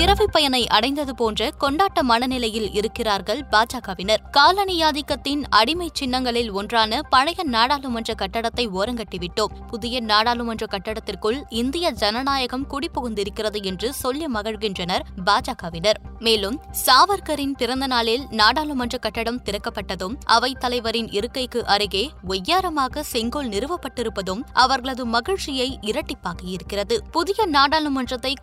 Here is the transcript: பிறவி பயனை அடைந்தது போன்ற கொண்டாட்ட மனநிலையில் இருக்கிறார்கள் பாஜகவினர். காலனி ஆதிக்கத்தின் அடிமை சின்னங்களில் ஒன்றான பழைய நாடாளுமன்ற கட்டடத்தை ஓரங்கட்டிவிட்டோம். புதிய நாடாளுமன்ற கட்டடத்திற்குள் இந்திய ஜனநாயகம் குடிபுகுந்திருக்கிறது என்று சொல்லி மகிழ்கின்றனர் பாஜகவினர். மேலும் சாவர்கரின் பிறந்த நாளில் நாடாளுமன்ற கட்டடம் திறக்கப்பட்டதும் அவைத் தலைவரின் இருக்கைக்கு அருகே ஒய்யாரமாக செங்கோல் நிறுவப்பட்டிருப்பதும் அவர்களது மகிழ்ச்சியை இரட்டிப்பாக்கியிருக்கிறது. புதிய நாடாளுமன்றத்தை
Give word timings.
பிறவி 0.00 0.26
பயனை 0.26 0.66
அடைந்தது 0.66 1.14
போன்ற 1.14 1.50
கொண்டாட்ட 1.60 2.02
மனநிலையில் 2.02 2.72
இருக்கிறார்கள் 2.72 3.44
பாஜகவினர். 3.50 4.30
காலனி 4.30 4.82
ஆதிக்கத்தின் 4.82 5.42
அடிமை 5.48 5.90
சின்னங்களில் 5.92 6.50
ஒன்றான 6.50 7.00
பழைய 7.02 7.42
நாடாளுமன்ற 7.44 8.14
கட்டடத்தை 8.14 8.68
ஓரங்கட்டிவிட்டோம். 8.68 9.66
புதிய 9.66 10.00
நாடாளுமன்ற 10.00 10.66
கட்டடத்திற்குள் 10.66 11.42
இந்திய 11.48 11.90
ஜனநாயகம் 11.90 12.66
குடிபுகுந்திருக்கிறது 12.66 13.62
என்று 13.62 13.92
சொல்லி 13.92 14.26
மகிழ்கின்றனர் 14.26 15.00
பாஜகவினர். 15.24 15.94
மேலும் 16.18 16.60
சாவர்கரின் 16.86 17.54
பிறந்த 17.56 17.86
நாளில் 17.86 18.26
நாடாளுமன்ற 18.30 18.98
கட்டடம் 18.98 19.42
திறக்கப்பட்டதும் 19.42 20.16
அவைத் 20.24 20.60
தலைவரின் 20.60 21.10
இருக்கைக்கு 21.10 21.66
அருகே 21.66 22.10
ஒய்யாரமாக 22.28 23.00
செங்கோல் 23.00 23.48
நிறுவப்பட்டிருப்பதும் 23.48 24.40
அவர்களது 24.52 25.06
மகிழ்ச்சியை 25.06 25.78
இரட்டிப்பாக்கியிருக்கிறது. 25.82 26.98
புதிய 27.10 27.46
நாடாளுமன்றத்தை 27.46 28.36